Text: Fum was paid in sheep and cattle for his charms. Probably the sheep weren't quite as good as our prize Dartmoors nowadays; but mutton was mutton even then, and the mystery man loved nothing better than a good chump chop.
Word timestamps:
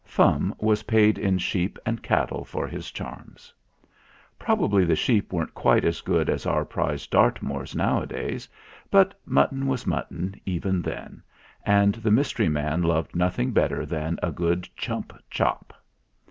Fum 0.03 0.55
was 0.57 0.81
paid 0.81 1.19
in 1.19 1.37
sheep 1.37 1.77
and 1.85 2.01
cattle 2.01 2.43
for 2.43 2.65
his 2.65 2.89
charms. 2.89 3.53
Probably 4.39 4.83
the 4.83 4.95
sheep 4.95 5.31
weren't 5.31 5.53
quite 5.53 5.85
as 5.85 6.01
good 6.01 6.27
as 6.27 6.47
our 6.47 6.65
prize 6.65 7.05
Dartmoors 7.05 7.75
nowadays; 7.75 8.49
but 8.89 9.13
mutton 9.27 9.67
was 9.67 9.85
mutton 9.85 10.41
even 10.43 10.81
then, 10.81 11.21
and 11.67 11.93
the 11.93 12.09
mystery 12.09 12.49
man 12.49 12.81
loved 12.81 13.15
nothing 13.15 13.51
better 13.51 13.85
than 13.85 14.17
a 14.23 14.31
good 14.31 14.67
chump 14.75 15.13
chop. 15.29 15.71